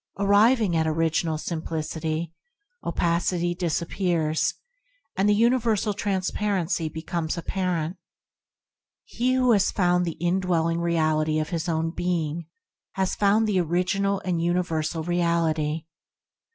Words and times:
Arriving 0.17 0.75
at 0.75 0.87
Original 0.87 1.37
Simplicity, 1.37 2.33
opacity 2.83 3.53
disappears, 3.53 4.55
and 5.15 5.29
the 5.29 5.35
universal 5.35 5.93
transparency 5.93 6.89
becomes 6.89 7.37
apparent. 7.37 7.97
He 9.03 9.33
who 9.35 9.51
has 9.51 9.69
found 9.69 10.05
the 10.05 10.17
indwelling 10.19 10.79
Reality 10.81 11.37
of 11.37 11.49
his 11.49 11.69
own 11.69 11.91
being 11.91 12.47
has 12.93 13.13
found 13.13 13.47
the 13.47 13.59
original 13.61 14.21
and 14.25 14.41
universal 14.41 15.03
Reality. 15.03 15.83